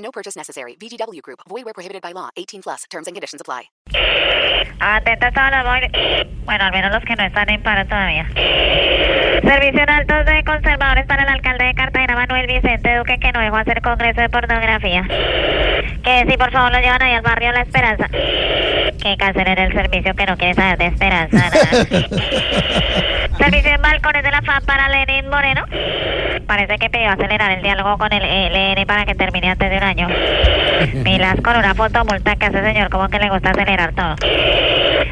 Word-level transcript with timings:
No 0.00 0.10
purchase 0.10 0.36
necessary. 0.36 0.76
VGW 0.80 1.20
Group. 1.22 1.40
Void 1.48 1.64
where 1.64 1.74
prohibited 1.74 2.02
by 2.02 2.12
law. 2.12 2.30
18 2.36 2.62
plus. 2.62 2.84
Terms 2.90 3.06
and 3.06 3.14
conditions 3.14 3.40
apply. 3.40 3.70
Todos 4.80 5.50
los 5.50 5.64
móviles. 5.64 5.90
Bueno, 6.44 6.64
al 6.64 6.72
menos 6.72 6.92
los 6.92 7.04
que 7.04 7.14
no 7.16 7.24
están 7.24 7.50
en 7.50 7.62
paro 7.62 7.86
todavía. 7.86 8.26
Servicio 9.42 9.82
en 9.82 9.90
altos 9.90 10.26
de 10.26 10.44
conservadores 10.44 11.06
para 11.06 11.22
el 11.22 11.28
alcalde 11.28 11.64
de 11.66 11.74
Cartagena, 11.74 12.14
Manuel 12.14 12.46
Vicente 12.46 12.96
Duque, 12.96 13.18
que 13.18 13.32
no 13.32 13.40
dejó 13.40 13.56
hacer 13.56 13.80
congreso 13.82 14.20
de 14.20 14.28
pornografía. 14.28 15.02
Que 16.02 16.26
si 16.28 16.36
por 16.36 16.50
favor 16.50 16.72
lo 16.72 16.80
llevan 16.80 17.02
ahí 17.02 17.14
al 17.14 17.22
barrio 17.22 17.52
La 17.52 17.62
Esperanza. 17.62 18.08
Que 19.00 19.16
cancelen 19.16 19.58
el 19.58 19.72
servicio 19.72 20.14
que 20.14 20.26
no 20.26 20.36
quiere 20.36 20.54
saber 20.54 20.78
de 20.78 20.86
esperanza. 20.86 21.50
servicio 23.38 23.70
en 23.70 23.82
balcones 23.82 24.22
de 24.22 24.30
la 24.30 24.42
FAM 24.42 24.62
para 24.64 24.88
Lenin 24.88 25.28
Moreno. 25.30 25.64
Parece 26.46 26.78
que 26.78 26.90
pidió 26.90 27.10
acelerar 27.10 27.52
el 27.52 27.62
diálogo 27.62 27.96
con 27.96 28.12
el 28.12 28.22
ELN 28.22 28.86
para 28.86 29.06
que 29.06 29.14
termine 29.14 29.50
antes 29.50 29.70
de 29.70 29.76
un 29.78 29.82
año. 29.82 30.08
Milas 31.04 31.40
con 31.42 31.56
una 31.56 31.74
fotomulta 31.74 32.36
que 32.36 32.46
hace 32.46 32.62
señor 32.62 32.90
como 32.90 33.08
que 33.08 33.18
le 33.18 33.30
gusta 33.30 33.50
acelerar 33.50 33.92
todo. 33.94 34.16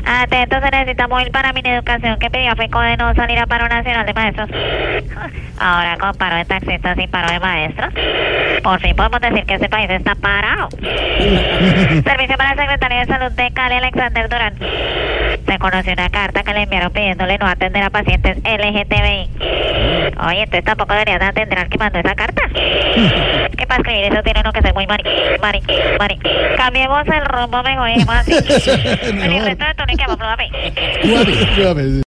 Atento, 0.05 0.61
se 0.61 0.71
necesita 0.71 1.09
móvil 1.09 1.31
para 1.31 1.53
mi 1.53 1.61
educación 1.65 2.19
que 2.19 2.31
pidió 2.31 2.55
FECO 2.57 2.81
de 2.81 2.97
no 2.97 3.15
salir 3.15 3.39
a 3.39 3.47
paro 3.47 3.69
nacional 3.69 4.05
de 4.05 4.15
maestros. 4.15 4.49
Ahora 5.59 5.97
con 5.99 6.15
paro 6.15 6.37
de 6.37 6.45
taxistas 6.45 6.99
y 6.99 7.07
paro 7.07 7.31
de 7.33 7.41
maestros. 7.41 7.93
Por 8.69 8.81
fin 8.81 8.95
podemos 8.95 9.19
decir 9.23 9.47
que 9.47 9.55
este 9.55 9.71
país 9.71 9.89
está 9.89 10.15
parado. 10.15 10.69
Servicio 10.79 12.37
para 12.37 12.53
el 12.53 12.59
secretario 12.59 12.99
de 12.99 13.07
salud 13.07 13.33
de 13.33 13.51
Cali, 13.53 13.77
Alexander 13.77 14.29
Durán. 14.29 14.55
Se 15.47 15.59
conoció 15.59 15.95
una 15.95 16.11
carta 16.11 16.43
que 16.43 16.53
le 16.53 16.65
enviaron 16.65 16.93
pidiéndole 16.93 17.39
no 17.39 17.47
atender 17.47 17.83
a 17.83 17.89
pacientes 17.89 18.37
LGTBI. 18.37 19.31
Oye, 20.21 20.43
entonces 20.43 20.65
tampoco 20.65 20.93
deberías 20.93 21.19
de 21.19 21.25
atender 21.25 21.59
al 21.61 21.69
que 21.71 21.79
mandó 21.79 21.99
esa 21.99 22.15
carta. 22.15 22.43
¿Qué 23.57 23.67
para 23.67 23.81
escribir 23.81 24.13
eso 24.13 24.23
tiene 24.23 24.41
uno 24.41 24.53
que 24.53 24.61
ser 24.61 24.75
muy 24.75 24.87
mari, 24.87 25.05
mari, 25.41 25.63
mari. 25.99 26.19
Cambiemos 26.59 27.07
el 27.07 27.25
rumbo 27.25 27.63
mejor 27.63 27.89
y 27.89 28.05
más 28.05 28.29
así. 28.29 28.35
El 28.35 29.47
resto 29.47 29.65
de 29.65 29.75
tono 29.77 29.93
y 29.95 29.97
que 29.97 30.07
vamos 30.07 30.27
a. 32.03 32.03